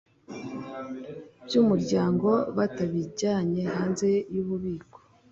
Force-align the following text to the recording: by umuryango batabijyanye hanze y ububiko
by 1.45 1.53
umuryango 1.61 2.29
batabijyanye 2.57 3.61
hanze 3.75 4.09
y 4.33 4.37
ububiko 4.43 4.97